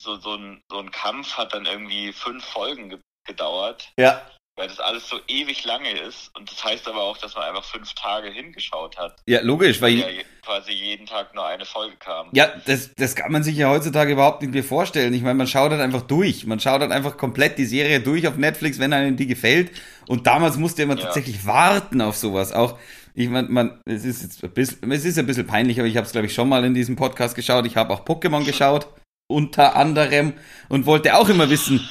[0.00, 4.26] so, so, ein, so ein Kampf hat dann irgendwie fünf Folgen ge gedauert, ja,
[4.60, 6.30] weil das alles so ewig lange ist.
[6.36, 9.94] Und das heißt aber auch, dass man einfach fünf Tage hingeschaut hat, ja, logisch, weil
[9.94, 10.06] ja
[10.42, 12.28] quasi jeden Tag nur eine Folge kam.
[12.32, 15.14] Ja, das, das kann man sich ja heutzutage überhaupt nicht mehr vorstellen.
[15.14, 16.46] Ich meine, man schaut halt einfach durch.
[16.46, 19.70] Man schaut halt einfach komplett die Serie durch auf Netflix, wenn einem die gefällt.
[20.08, 21.04] Und damals musste man Ja.
[21.04, 22.52] tatsächlich warten auf sowas.
[22.52, 22.78] Auch,
[23.14, 25.96] ich meine, man, es ist jetzt ein bisschen, es ist ein bisschen peinlich, aber ich
[25.96, 27.66] habe es, glaube ich, schon mal in diesem Podcast geschaut.
[27.66, 28.88] Ich habe auch Pokémon geschaut,
[29.30, 30.34] unter anderem,
[30.68, 31.88] und wollte auch immer wissen,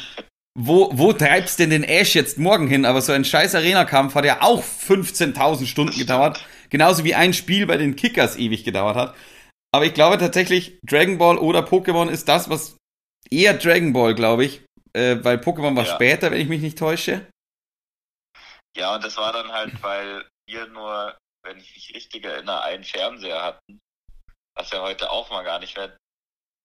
[0.61, 2.83] wo, wo treibst denn den Ash jetzt morgen hin?
[2.83, 6.45] Aber so ein scheiß Arena-Kampf hat ja auch 15.000 Stunden gedauert.
[6.69, 9.15] Genauso wie ein Spiel bei den Kickers ewig gedauert hat.
[9.73, 12.75] Aber ich glaube tatsächlich, Dragon Ball oder Pokémon ist das, was
[13.31, 14.61] eher Dragon Ball, glaube ich.
[14.93, 15.95] Äh, weil Pokémon war Ja.
[15.95, 17.25] später, wenn ich mich nicht täusche.
[18.75, 22.83] Ja, und das war dann halt, weil wir nur, wenn ich mich richtig erinnere, einen
[22.83, 23.79] Fernseher hatten.
[24.55, 25.95] Was ja heute auch mal gar nicht mehr.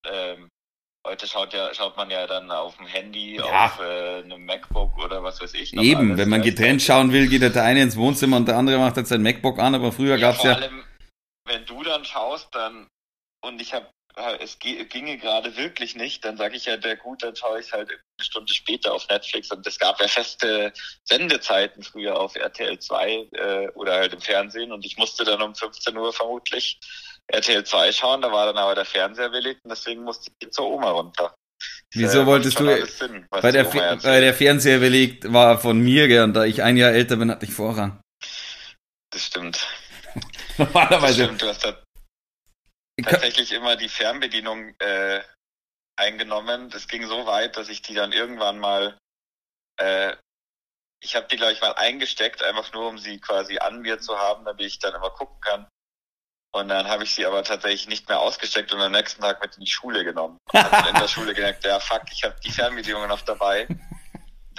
[0.07, 0.48] Ähm,
[1.07, 3.67] heute schaut ja, schaut man ja dann auf dem Handy, Ja.
[3.67, 5.73] auf äh, einem MacBook oder was weiß ich.
[5.75, 6.55] Eben, alles wenn man gleichzeitig.
[6.57, 9.59] getrennt schauen will, geht der eine ins Wohnzimmer und der andere macht jetzt sein MacBook
[9.59, 10.57] an, aber früher Ja, gab's vor ja.
[10.57, 10.85] allem,
[11.47, 12.87] wenn du dann schaust, dann
[13.45, 13.87] und ich habe
[14.38, 17.73] es ge- ginge gerade wirklich nicht, dann sage ich ja, der gut, dann schaue ich
[17.73, 22.79] halt eine Stunde später auf Netflix und es gab ja feste Sendezeiten früher auf RTL
[22.79, 26.79] 2 äh, oder halt im Fernsehen und ich musste dann um 15 Uhr vermutlich
[27.32, 30.66] RTL 2 schauen, da war dann aber der Fernseher belegt und deswegen musste ich zur
[30.68, 31.34] Oma runter.
[31.92, 36.22] Wieso Äh, wolltest du- Sinn, Bei der, Fe- bei der Fernseher belegt war von mir,
[36.24, 38.00] und da ich ein Jahr älter bin, hatte ich Vorrang.
[39.10, 39.66] Das stimmt.
[40.56, 41.24] Das Normalerweise.
[41.24, 41.82] stimmt, du hast da
[43.02, 45.20] tatsächlich immer die Fernbedienung äh,
[45.96, 46.70] eingenommen.
[46.70, 48.96] Das ging so weit, dass ich die dann irgendwann mal,
[49.80, 50.14] äh,
[51.02, 54.16] ich habe die glaube ich mal eingesteckt, einfach nur um sie quasi an mir zu
[54.16, 55.66] haben, damit ich dann immer gucken kann.
[56.55, 59.57] Und dann habe ich sie aber tatsächlich nicht mehr ausgesteckt und am nächsten Tag mit
[59.57, 60.38] in die Schule genommen.
[60.53, 63.67] Und dann in der Schule gemerkt, ja fuck, ich habe die Fernbedienung noch dabei.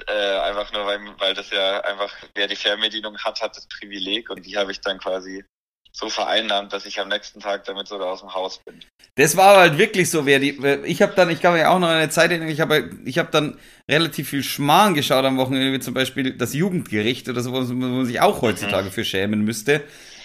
[0.07, 4.29] Äh, einfach nur, weil, weil das ja einfach, wer die Fernbedienung hat, hat das Privileg
[4.29, 5.45] und die habe ich dann quasi
[5.93, 8.81] so vereinnahmt, dass ich am nächsten Tag damit sogar aus dem Haus bin.
[9.15, 10.59] Das war halt wirklich so, wer die.
[10.83, 13.31] Ich habe dann, ich kann mir auch noch eine Zeit erinnern, ich habe ich hab
[13.31, 13.57] dann
[13.89, 18.05] relativ viel Schmarrn geschaut am Wochenende, wie zum Beispiel das Jugendgericht oder so, wo man
[18.05, 19.81] sich auch heutzutage für schämen müsste.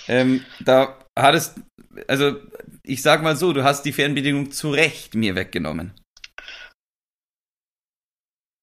[0.09, 1.55] Ähm, da hat es,
[2.09, 2.41] also
[2.83, 5.95] ich sag mal so, du hast die Fernbedienung zu Recht mir weggenommen.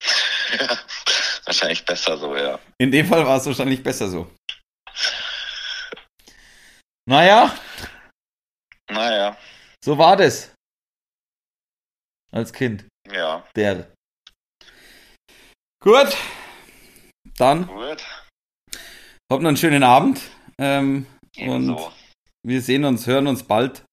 [1.45, 2.59] Wahrscheinlich besser so, ja.
[2.77, 4.29] In dem Fall war es wahrscheinlich besser so.
[7.05, 7.57] Naja,
[8.89, 9.37] Naja,
[9.83, 10.53] so war das.
[12.31, 12.85] Als Kind.
[13.09, 13.93] ja, Der.
[15.81, 16.17] Gut.
[17.37, 18.03] Dann gut.
[19.31, 20.19] habt noch einen schönen Abend.
[20.57, 21.05] Ähm,
[21.37, 21.93] und Ebenso.
[22.45, 23.83] Wir sehen uns, hören uns bald.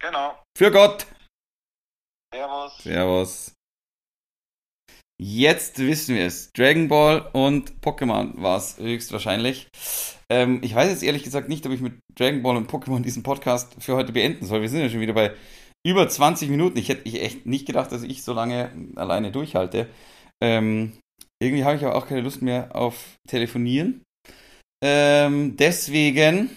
[0.00, 0.38] Genau.
[0.56, 1.06] Für Gott.
[2.32, 2.78] Servus.
[2.78, 3.54] Servus.
[5.20, 6.52] Jetzt wissen wir es.
[6.52, 9.68] Dragon Ball und Pokémon war es höchstwahrscheinlich.
[10.28, 13.22] Ähm, ich weiß jetzt ehrlich gesagt nicht, ob ich mit Dragon Ball und Pokémon diesen
[13.22, 14.60] Podcast für heute beenden soll.
[14.60, 15.34] Wir sind ja schon wieder bei
[15.86, 16.78] über 20 Minuten.
[16.78, 19.88] Ich hätte ich echt nicht gedacht, dass ich so lange alleine durchhalte.
[20.42, 20.98] Ähm,
[21.40, 24.02] irgendwie habe ich aber auch keine Lust mehr auf Telefonieren.
[24.82, 26.50] Ähm, deswegen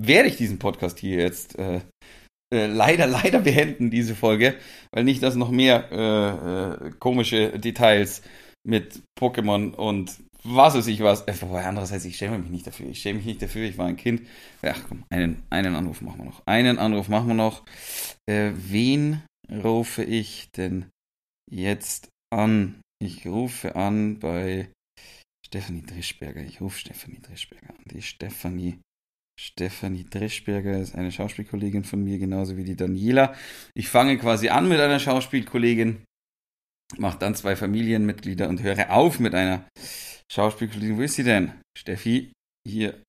[0.00, 1.80] werde ich diesen Podcast hier jetzt äh,
[2.52, 4.54] äh, leider, leider beenden, diese Folge,
[4.92, 8.22] weil nicht, dass noch mehr äh, äh, komische Details
[8.66, 11.26] mit Pokémon und was weiß ich was.
[11.26, 12.88] Äh, wobei andererseits, ich schäme mich nicht dafür.
[12.88, 14.22] Ich schäme mich nicht dafür, ich war ein Kind.
[14.62, 16.42] Ach komm, einen, einen Anruf machen wir noch.
[16.46, 17.64] Einen Anruf machen wir noch.
[18.26, 20.86] Äh, wen rufe ich denn
[21.50, 22.80] jetzt an?
[23.00, 24.70] Ich rufe an bei
[25.44, 26.42] Stefanie Drischberger.
[26.42, 27.84] Ich rufe Stefanie Drischberger an.
[27.86, 28.78] Die Stefanie
[29.38, 33.36] Stefanie Dreschberger ist eine Schauspielkollegin von mir, genauso wie die Daniela.
[33.72, 36.04] Ich fange quasi an mit einer Schauspielkollegin,
[36.96, 39.68] mache dann zwei Familienmitglieder und höre auf mit einer
[40.30, 40.98] Schauspielkollegin.
[40.98, 41.52] Wo ist sie denn?
[41.76, 42.32] Steffi,
[42.66, 43.00] hier.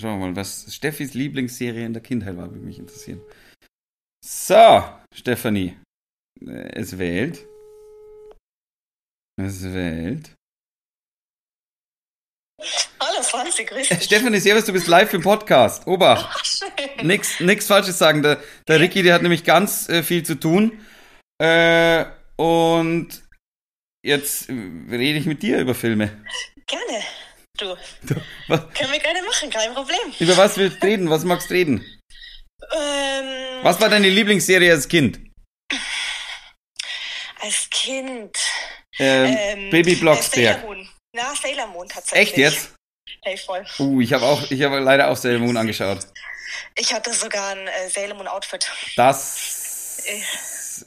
[0.00, 3.20] Schauen wir mal, was Steffis Lieblingsserie in der Kindheit war, würde mich interessieren.
[4.24, 5.76] So, Stefanie.
[6.40, 7.46] Es wählt.
[9.36, 10.34] Es wählt.
[13.32, 14.00] Hallo Franzi, grüß Äh.
[14.00, 15.86] Stefanie, servus, du bist live im Podcast.
[15.86, 16.26] Obacht.
[16.30, 16.68] Ach, schön.
[17.06, 18.22] Nix, nix Falsches sagen.
[18.22, 20.84] Der, der Ricky, der hat nämlich ganz äh, viel zu tun.
[21.40, 23.08] Äh, und
[24.04, 24.52] jetzt äh,
[24.90, 26.24] rede ich mit dir über Filme.
[26.66, 27.04] Gerne.
[27.58, 27.76] Du,
[28.48, 29.98] Was, können wir gerne machen, kein Problem.
[30.18, 31.10] über was willst du reden?
[31.10, 31.84] Was magst du reden?
[32.72, 35.20] Ähm, Was war deine Lieblingsserie als Kind?
[37.40, 38.36] Als Kind.
[38.98, 40.56] Ähm, Baby äh, Blocksberg.
[40.60, 40.88] Sailor Moon.
[41.14, 42.28] Na, Sailor Moon tatsächlich.
[42.28, 42.74] Echt jetzt?
[43.22, 43.64] Hey, voll.
[43.78, 45.98] Uh, ich habe auch, ich habe leider auch Sailor Moon angeschaut.
[46.76, 48.70] Ich hatte sogar ein äh, Sailor Moon Outfit.
[48.96, 50.02] Das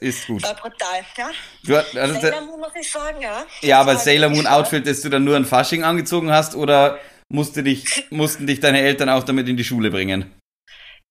[0.00, 0.42] ist gut.
[0.42, 1.30] War brutal, ja?
[1.62, 3.46] Du, also, Sailor Moon muss ich sagen, ja.
[3.60, 7.62] ja, aber Sailor Moon Outfit, das du dann nur ein Fasching angezogen hast, oder musste
[7.62, 10.34] dich, mussten dich deine Eltern auch damit in die Schule bringen?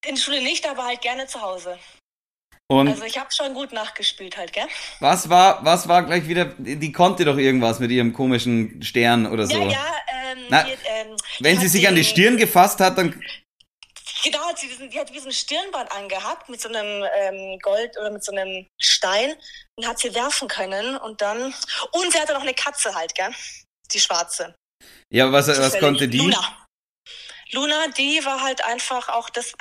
[0.05, 1.79] In Schule nicht, aber halt gerne zu Hause.
[2.67, 4.67] Und Also ich habe schon gut nachgespielt halt, gell?
[4.99, 9.47] Was war, was war gleich wieder, die konnte doch irgendwas mit ihrem komischen Stern oder
[9.47, 9.57] so.
[9.57, 9.95] Ja, ja,
[10.37, 13.21] ähm, Na, hier, ähm, Wenn sie sich an die den- Stirn gefasst hat, dann,
[14.23, 18.09] Genau, hat sie diesen die hat diesen Stirnband angehabt mit so einem ähm, Gold oder
[18.09, 19.33] mit so einem Stein
[19.75, 21.53] und hat sie werfen können und dann
[21.91, 23.31] und sie hatte noch eine Katze halt, gell?
[23.91, 24.55] Die schwarze.
[25.11, 26.19] Ja, was, was konnte die?
[26.19, 26.57] Luna.
[27.51, 29.53] Luna, die war halt einfach auch das,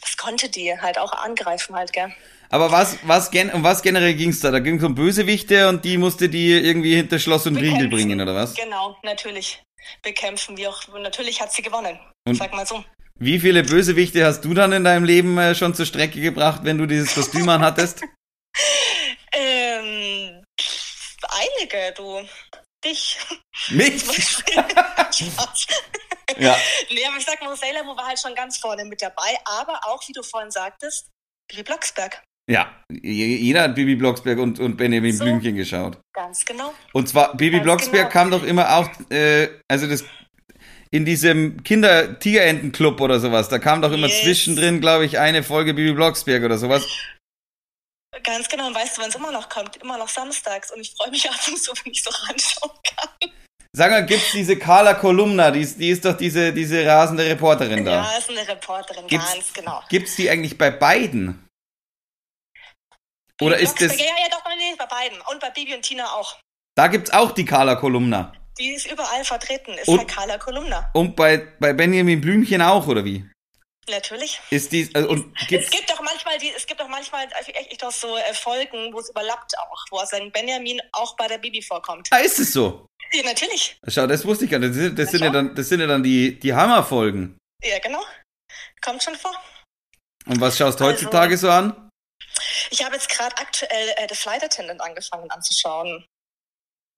[0.00, 2.12] was konnte die halt auch angreifen halt, gell?
[2.48, 4.50] Aber was, was, gen um was generell ging's da?
[4.50, 8.34] Da ging's um Bösewichte und die musste die irgendwie hinter Schloss und Riegel bringen, oder
[8.34, 8.54] was?
[8.54, 9.62] Genau, natürlich.
[10.02, 11.98] Bekämpfen, wie auch, natürlich hat sie gewonnen.
[12.26, 12.84] Und- Sag mal so.
[13.16, 16.78] Wie viele Bösewichte hast du dann in deinem Leben äh, schon zur Strecke gebracht, wenn
[16.78, 18.02] du dieses Kostüm anhattest?
[19.36, 20.44] Ähm,
[21.28, 22.22] einige, du.
[22.84, 23.18] Dich.
[23.70, 24.02] Mich?
[24.04, 25.66] Spaß.
[26.38, 26.56] Ja.
[26.90, 29.80] Nee, aber ich sag mal, Sailor Moon war halt schon ganz vorne mit dabei, aber
[29.86, 31.08] auch, wie du vorhin sagtest,
[31.50, 32.22] Bibi Blocksberg.
[32.50, 35.24] Ja, je- jeder hat Bibi Blocksberg und, und Benjamin So.
[35.24, 35.98] Blümchen geschaut.
[36.14, 36.74] Ganz genau.
[36.92, 38.12] Und zwar, Bibi Ganz Blocksberg genau.
[38.12, 40.04] kam doch immer auch, äh, also das
[40.90, 44.22] in diesem Kinder-Tigerentenclub oder sowas, da kam doch immer Yes.
[44.22, 46.86] zwischendrin, glaube ich, eine Folge Bibi Blocksberg oder sowas.
[48.22, 48.68] Ganz genau.
[48.68, 49.76] Und weißt du, wann es immer noch kommt?
[49.78, 50.70] Immer noch samstags.
[50.72, 53.30] Und ich freue mich ab und zu, wenn ich so ranschauen kann.
[53.76, 57.84] Sag mal, gibt's diese Carla Kolumna, die ist, die ist doch diese, diese rasende Reporterin
[57.84, 58.08] da.
[58.28, 59.82] Eine Reporterin, Gibt's- ganz genau.
[59.88, 61.43] Gibt's die eigentlich bei beiden?
[63.40, 65.20] Oder ist das, Ja, ja, doch, nee, bei beiden.
[65.30, 66.38] Und bei Bibi und Tina auch.
[66.76, 68.32] da gibt's auch die Carla Kolumna.
[68.58, 70.90] Die ist überall vertreten, ist Und- halt Carla Kolumna.
[70.94, 73.28] Und bei, bei Benjamin Blümchen auch, oder wie?
[73.90, 74.40] Natürlich.
[74.50, 77.84] Ist die, also, und Es gibt doch manchmal die, es gibt doch manchmal echt, echt
[77.84, 81.60] auch so äh, Folgen, wo es überlappt auch, wo sein Benjamin auch bei der Bibi
[81.60, 82.08] vorkommt.
[82.12, 82.86] ah, ist es so?
[83.12, 83.76] Ja, natürlich.
[83.88, 84.70] Schau, das wusste ich gar nicht.
[84.70, 87.36] Das sind, das sind ja dann, das sind ja dann die, die Hammerfolgen.
[87.62, 88.02] Ja, genau.
[88.80, 89.34] Kommt schon vor.
[90.26, 91.83] Und was schaust du Also- heutzutage so an?
[92.70, 96.06] Ich habe jetzt gerade aktuell äh, The Flight Attendant angefangen anzuschauen.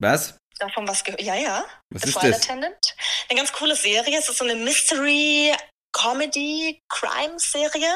[0.01, 0.37] Was?
[0.59, 1.21] Davon was gehört?
[1.21, 1.65] Ja, ja.
[1.91, 2.43] Was The ist Flight das?
[2.45, 2.97] Attendant.
[3.29, 4.19] Eine ganz coole Serie.
[4.19, 5.55] Es ist so eine Mystery
[5.93, 7.93] Comedy Crime Serie.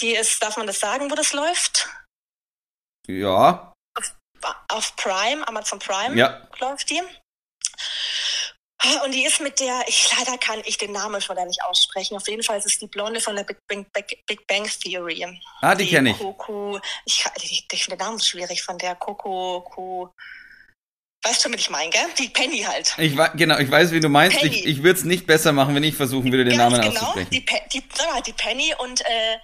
[0.00, 1.88] Die ist, darf man das sagen, wo das läuft?
[3.06, 3.72] Ja,
[4.68, 6.48] Auf Prime, Amazon Prime ja.
[6.58, 7.02] läuft die.
[9.04, 12.16] Und die ist mit der, ich leider kann ich den Namen schon wieder nicht aussprechen.
[12.16, 15.26] Auf jeden Fall ist es die Blonde von der Big Bang, Big, Big Bang Theory.
[15.60, 16.18] Ah, die kenne ich.
[16.18, 20.12] Coco, ich, ich, ich finde den Namen schwierig von der Coco, Co.
[21.24, 22.06] Weißt du, was ich meine, gell?
[22.18, 22.94] Die Penny halt.
[22.98, 24.38] Ich genau, ich weiß, wie du meinst.
[24.38, 24.56] Penny.
[24.56, 27.00] Ich, ich würde es nicht besser machen, wenn ich versuchen würde, den Ganz Namen genau,
[27.00, 27.30] auszusprechen.
[27.30, 29.38] die, Pe die, mal, die Penny und äh,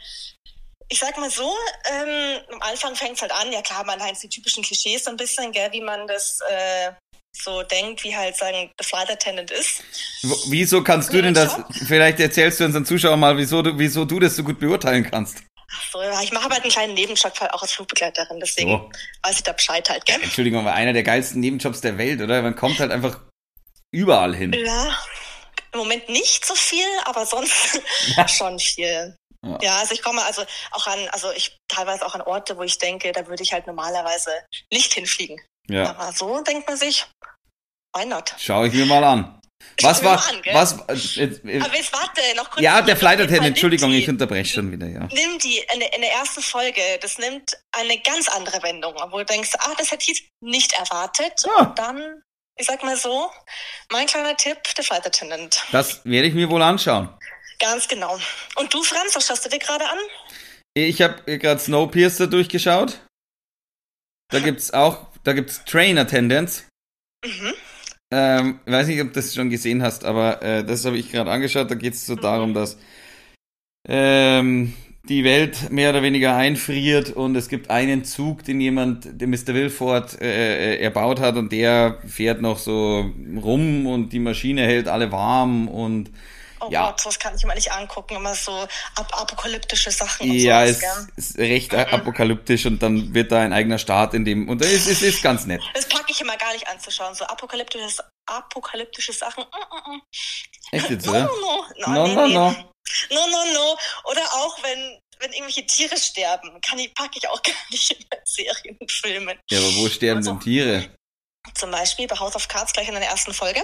[0.91, 1.57] ich sag mal so,
[1.91, 5.11] ähm, am Anfang fängt es halt an, ja klar, man hat die typischen Klischees so
[5.11, 6.93] ein bisschen, gell, wie man das äh,
[7.33, 9.83] so denkt, wie halt sagen, The Flight Attendant ist.
[10.49, 11.57] Wieso kannst du denn das?
[11.87, 15.39] Vielleicht erzählst du unseren Zuschauern mal, wieso du, wieso du das so gut beurteilen kannst.
[15.73, 18.91] Ach so, ja, ich mache halt einen kleinen Nebenjob halt auch als Flugbegleiterin, deswegen So.
[19.23, 20.21] weiß ich da Bescheid halt, gell?
[20.21, 22.43] Entschuldigung, aber einer der geilsten Nebenjobs der Welt, oder?
[22.43, 23.21] Man kommt halt einfach
[23.93, 24.53] überall hin.
[24.53, 24.99] Ja,
[25.73, 27.81] im Moment nicht so viel, aber sonst
[28.27, 29.17] schon viel.
[29.47, 29.59] Ja.
[29.63, 29.77] Ja.
[29.79, 33.11] also ich komme also auch an, also ich teilweise auch an Orte, wo ich denke,
[33.13, 34.31] da würde ich halt normalerweise
[34.73, 35.41] nicht hinfliegen.
[35.69, 37.07] Ja, Aber so denkt man sich,
[37.97, 38.35] why not?
[38.39, 39.37] schau ich mir mal an.
[39.83, 40.73] Was war, an, was,
[41.17, 42.63] äh, äh, Aber jetzt warte, noch kurz.
[42.63, 45.07] ja, der Flight Attendant, Entschuldigung, nimmt ich unterbreche schon wieder, ja.
[45.07, 48.95] die, Nimm die in, der- in der ersten Folge, das nimmt eine ganz andere Wendung,
[49.11, 51.33] wo du denkst, ah, das hätte ich nicht erwartet.
[51.45, 51.67] Ja.
[51.67, 52.23] Und dann,
[52.59, 53.31] ich sag mal so,
[53.93, 55.63] mein kleiner Tipp, der Flight Attendant.
[55.73, 57.15] Das werde ich mir wohl anschauen.
[57.61, 58.19] Ganz genau.
[58.57, 59.99] Und du, Franz, was schaust du dir gerade an?
[60.75, 63.01] Ich habe gerade Snowpiercer durchgeschaut.
[64.31, 66.67] Da gibt's auch, da gibt's Train Attendants.
[67.25, 67.53] Mhm.
[68.13, 71.31] Ähm, weiß nicht, ob du das schon gesehen hast, aber äh, das habe ich gerade
[71.31, 71.71] angeschaut.
[71.71, 72.79] Da geht es so darum, dass
[73.89, 74.75] ähm,
[75.09, 79.49] die Welt mehr oder weniger einfriert und es gibt einen Zug, den jemand, den Mr.
[79.49, 83.11] Wilford äh, äh, erbaut hat und der fährt noch so
[83.43, 86.11] rum und die Maschine hält alle warm und
[86.61, 86.87] Oh Ja.
[86.91, 88.17] Gott, sowas kann ich immer nicht angucken.
[88.17, 88.53] Immer so
[88.97, 91.09] ap apokalyptische Sachen und ja, sowas, es gell?
[91.17, 95.03] ist recht apokalyptisch und dann wird da ein eigener Staat in dem und es ist,
[95.03, 95.63] ist ganz nett.
[95.75, 97.15] Das packe ich immer gar nicht anzuschauen.
[97.15, 97.89] So apokalyptische,
[98.27, 99.45] apokalyptische Sachen.
[99.45, 100.03] Mm, mm, mm.
[100.73, 101.25] Echt jetzt, oder?
[101.25, 101.65] no, no.
[101.77, 102.35] No, No, nee, no, nee.
[102.35, 102.51] no.
[103.11, 103.77] No, no, no.
[104.11, 108.05] Oder auch, wenn, wenn irgendwelche Tiere sterben, kann ich, packe ich auch gar nicht in
[108.25, 109.39] Serien und Filmen.
[109.51, 110.91] Ja, aber wo sterben Also- denn Tiere?
[111.55, 113.63] Zum Beispiel bei House of Cards gleich in der ersten Folge.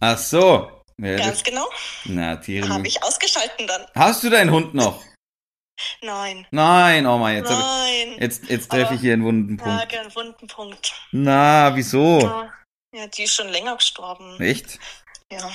[0.00, 0.81] Ach so.
[1.02, 1.68] Ja, Ganz genau.
[2.04, 2.68] na, Tiere.
[2.68, 3.82] Habe ich ausgeschalten dann.
[3.94, 5.02] Hast du deinen Hund noch?
[6.02, 6.46] Nein.
[6.50, 8.12] Nein, oh mein, jetzt, Nein.
[8.14, 9.88] ich, jetzt, jetzt treffe ich hier einen wunden Ja, Punkt.
[9.88, 10.92] gern wunden Punkt.
[11.10, 12.20] Na, wieso?
[12.20, 12.52] Ja.
[12.94, 14.38] ja, die ist schon länger gestorben.
[14.40, 14.78] Echt?
[15.32, 15.50] Ja.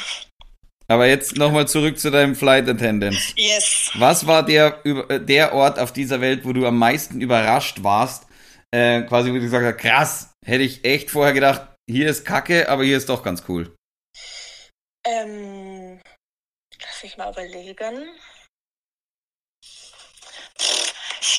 [0.90, 3.18] Aber jetzt nochmal zurück zu deinem Flight Attendant.
[3.38, 3.92] Yes.
[3.96, 8.26] Was war der, äh, der Ort auf dieser Welt, wo du am meisten überrascht warst?
[8.74, 12.68] Äh, quasi, wo du gesagt hast, krass, hätte ich echt vorher gedacht, hier ist Kacke,
[12.70, 13.74] aber hier ist doch ganz cool.
[15.08, 16.02] Ähm,
[16.82, 18.20] lass mich mal überlegen.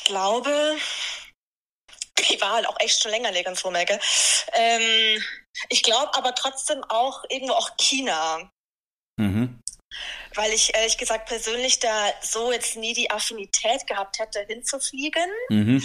[0.09, 0.77] glaube,
[2.19, 3.99] ich war halt auch echt schon länger nirgendwo mehr, gell?
[4.53, 5.23] Ähm,
[5.69, 8.51] ich glaube aber trotzdem auch irgendwo auch China.
[9.17, 9.61] Mhm.
[10.35, 15.29] Weil ich ehrlich gesagt persönlich da so jetzt nie die Affinität gehabt hätte, hinzufliegen.
[15.49, 15.83] Mhm.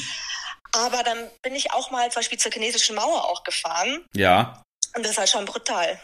[0.72, 4.06] Aber dann bin ich auch mal zum Beispiel zur chinesischen Mauer auch gefahren.
[4.14, 4.62] Ja.
[4.96, 6.00] Und das ist halt schon brutal.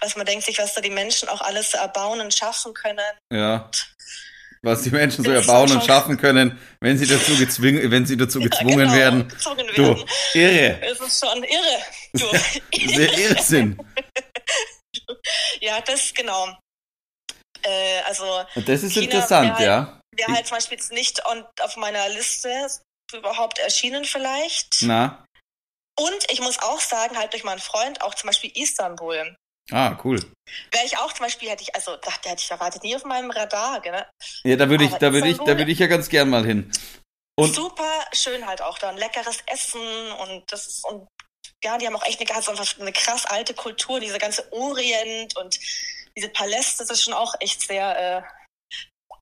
[0.00, 2.98] Was man denkt sich, was da die Menschen auch alles erbauen und schaffen können.
[3.32, 3.70] Ja.
[4.64, 8.40] Was die Menschen so erbauen und schaffen können, wenn sie dazu gezwungen, wenn sie dazu
[8.40, 9.28] gezwungen genau, werden.
[9.28, 10.04] gezwungen Du, werden.
[10.32, 10.80] irre.
[10.82, 11.82] Es ist schon irre.
[12.14, 12.88] Du.
[12.94, 13.76] Sehr Irrsinn.
[15.60, 16.56] ja, das genau.
[17.62, 20.00] Äh, also das ist China interessant, wär ja.
[20.14, 22.68] wäre halt zum Beispiel jetzt nicht on, auf meiner Liste
[23.12, 24.76] überhaupt erschienen vielleicht.
[24.82, 25.24] Na.
[25.98, 29.36] Und ich muss auch sagen, halt durch meinen Freund, auch zum Beispiel Istanbul.
[29.70, 30.20] Ah, cool.
[30.70, 33.30] Wäre ich auch zum Beispiel, hätte ich, also dachte, hätte ich erwartet, nie auf meinem
[33.30, 34.04] Radar, gell?
[34.44, 36.70] Ja, da würde ich, da würde ich, da würde ich ja ganz gern mal hin.
[37.36, 41.08] Und Super schön halt auch da, ein leckeres Essen und das ist, und
[41.64, 45.36] ja, die haben auch echt eine ganz einfach eine krass alte Kultur, diese ganze Orient
[45.36, 45.58] und
[46.16, 48.22] diese Paläste, das ist schon auch echt sehr äh,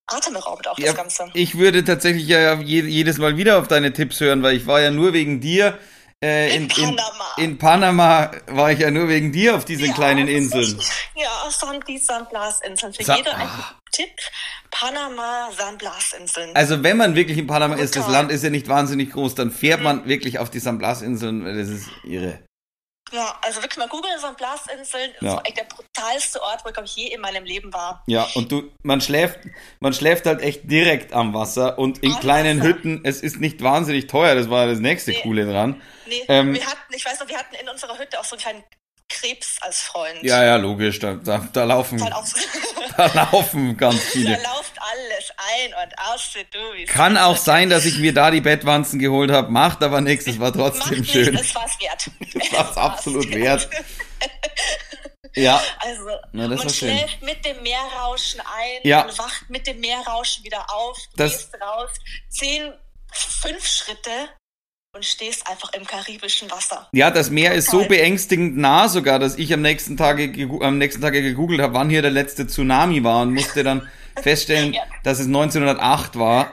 [0.07, 1.31] atemberaubend auch Ja, das Ganze.
[1.35, 4.81] ich würde tatsächlich ja je, jedes Mal wieder auf deine Tipps hören, weil ich war
[4.81, 5.79] ja nur wegen dir
[6.23, 7.25] äh, in, In Panama.
[7.37, 10.79] In, Panama war ich ja nur wegen dir auf diesen Ja, kleinen Inseln.
[11.15, 12.93] Ja, San, die San Blas Inseln.
[12.95, 13.75] Für Sa- jede ein Ah.
[13.93, 14.09] Tipp.
[14.71, 16.51] Panama, San Blas Inseln.
[16.55, 18.09] Also wenn man wirklich in Panama ist, das.
[18.09, 19.85] Land ist ja nicht wahnsinnig groß, dann fährt Mhm.
[19.85, 22.39] man wirklich auf die San Blas Inseln, das ist irre.
[23.13, 25.11] Ja, also wirklich mal googeln, San Blas Inseln.
[25.21, 25.37] Das Ja.
[25.37, 28.03] war echt der brutalste Ort, wo ich, glaube ich, je in meinem Leben war.
[28.07, 29.39] Ja, und du, man schläft,
[29.81, 32.69] man schläft halt echt direkt am Wasser und in Am kleinen Wasser.
[32.69, 33.01] Hütten.
[33.05, 35.21] Es ist nicht wahnsinnig teuer, das war das nächste Nee.
[35.23, 35.81] Coole dran.
[36.07, 38.43] Nee, Ähm, wir hatten, ich weiß noch, wir hatten in unserer Hütte auch so einen
[38.43, 38.65] kleinen
[39.21, 40.23] Krebs als Freund.
[40.23, 44.31] Ja, ja, logisch, da, da, da laufen, da laufen ganz da viele.
[44.33, 48.99] läuft alles ein und aus, du Kann auch sein, dass ich mir da die Bettwanzen
[48.99, 51.35] geholt habe, macht aber nichts, es war Macht trotzdem nichts, schön.
[51.37, 52.11] Es war's wert.
[52.41, 53.69] Es war's absolut wert.
[55.35, 56.99] Ja, Also, das man war schön.
[56.99, 59.03] schläft mit dem Meerrauschen ein Ja.
[59.07, 61.89] und wacht mit dem Meerrauschen wieder auf, Das- gehst raus,
[62.29, 62.71] zehn,
[63.13, 64.11] fünf Schritte
[64.95, 66.89] und stehst einfach im karibischen Wasser.
[66.93, 67.89] ja, das Meer ist so Total.
[67.97, 72.03] beängstigend nah sogar, dass ich am nächsten Tage, am nächsten Tage gegoogelt habe, wann hier
[72.03, 73.89] der letzte Tsunami war und musste dann
[74.23, 74.83] feststellen, Ja.
[75.03, 76.53] dass es 1908 war.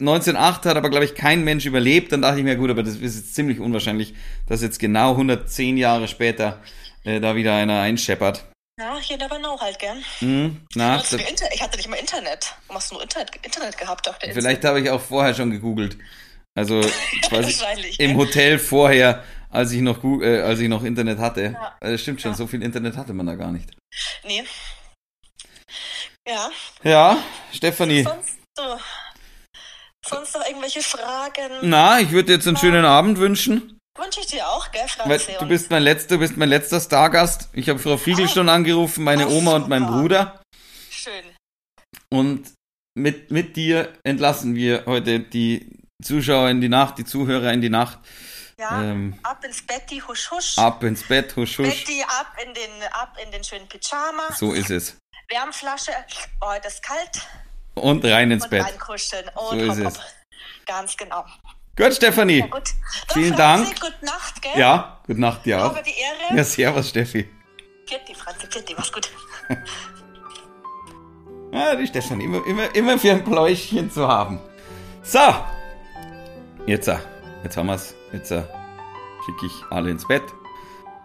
[0.00, 2.12] 1908 hat aber, glaube ich, kein Mensch überlebt.
[2.12, 4.14] Dann dachte ich mir, gut, aber das ist jetzt ziemlich unwahrscheinlich,
[4.48, 6.60] dass jetzt genau 110 Jahre später
[7.04, 8.44] äh, da wieder einer einscheppert.
[8.78, 9.94] Ja, hier never know halt, gell?
[10.18, 12.54] Hm, na, ich hatte nicht mal Internet.
[12.66, 14.42] Warum hast du nur Internet, Internet gehabt auf der Insel?
[14.42, 15.96] vielleicht habe ich auch vorher schon gegoogelt.
[16.54, 16.80] Also
[17.28, 17.64] quasi
[17.98, 18.16] im?
[18.16, 21.54] Hotel vorher, als ich noch, Gu- äh, als ich noch Internet hatte.
[21.54, 21.76] Ja.
[21.80, 22.36] Äh, stimmt schon, Ja.
[22.36, 23.70] so viel Internet hatte man da gar nicht.
[24.24, 24.44] Nee.
[26.28, 26.50] Ja,
[26.84, 27.16] Ja,
[27.52, 28.02] Stefanie.
[28.04, 28.78] sonst so.
[30.06, 31.52] Sonst noch irgendwelche Fragen?
[31.62, 33.78] Na, ich würde dir jetzt einen schönen Abend wünschen.
[33.98, 35.36] Wünsche ich dir auch, gell, Weil Franzi?
[35.38, 37.48] du bist mein letzter, du bist mein letzter Stargast.
[37.52, 38.28] Ich habe Frau Fiegel Ah.
[38.28, 39.86] schon angerufen, meine Ach, Oma und mein.
[39.86, 40.40] Bruder.
[40.90, 41.24] Schön.
[42.10, 42.52] Und
[42.98, 47.70] mit, mit dir entlassen wir heute die Zuschauer in die Nacht, die Zuhörer in die
[47.70, 47.98] Nacht.
[48.58, 50.58] Ja, Ähm, ab ins Betty, husch, husch.
[50.58, 51.68] Ab ins Bett, husch, husch.
[51.68, 54.32] Betty, ab in den, ab in den schönen Pyjama.
[54.36, 54.96] So ist es.
[55.28, 55.92] Wärmflasche.
[56.40, 57.26] Oh, heute ist kalt.
[57.74, 58.64] Und rein ins Und Bett.
[58.64, 59.28] reinkuscheln.
[59.34, 59.98] Und So ist hopp, es.
[59.98, 60.04] hopp.
[60.66, 61.24] Ganz genau.
[61.76, 62.40] Gut, Stefanie.
[62.40, 62.68] Ja, gut.
[63.12, 63.80] Vielen Dank.
[63.80, 64.52] Gute Nacht, gell?
[64.56, 65.70] Ja, gute Nacht auch.
[65.70, 66.36] Aber die Ehre.
[66.36, 67.28] Ja, servus, Steffi.
[67.88, 69.10] Vierte, Franzi, vierte, mach's gut.
[71.52, 74.38] Ja, die Stefanie, immer, immer, immer für ein Pläuschchen zu haben.
[75.02, 75.18] So.
[76.66, 76.96] Jetzt, äh,
[77.42, 77.94] jetzt haben wir's.
[78.12, 78.42] Jetzt äh,
[79.24, 80.22] schicke ich alle ins Bett.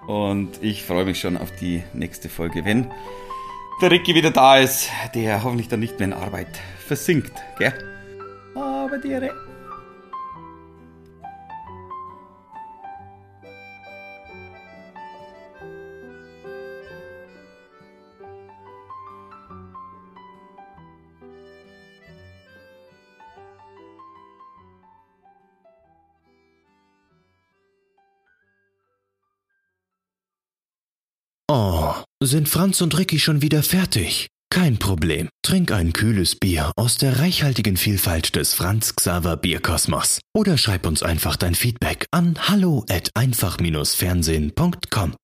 [0.06, 2.92] Und ich freue mich schon auf die nächste Folge, wenn
[3.82, 7.74] der Ricky wieder da ist, der hoffentlich dann nicht mehr in Arbeit versinkt, gell?
[8.56, 9.32] Aber die Re
[31.50, 34.28] Oh, sind Franz und Ricky schon wieder fertig?
[34.50, 35.30] Kein Problem.
[35.44, 40.20] Trink ein kühles Bier aus der reichhaltigen Vielfalt des Franz Xaver Bierkosmos.
[40.36, 45.16] Oder schreib uns einfach dein Feedback an hallo at einfach-fernsehen.com.